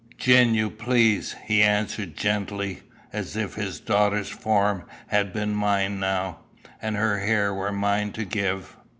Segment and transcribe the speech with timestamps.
[0.17, 2.81] "Gin ye please," he answered gently,
[3.13, 6.39] as if his daughter's form had been mine now,
[6.81, 8.75] and her hair were mine to give.